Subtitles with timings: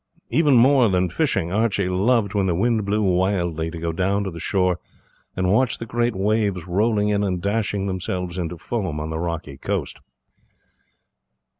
[0.31, 4.31] Even more than fishing, Archie loved when the wind blew wildly to go down to
[4.31, 4.79] the shore
[5.35, 9.57] and watch the great waves rolling in and dashing themselves into foam on the rocky
[9.57, 9.99] coast.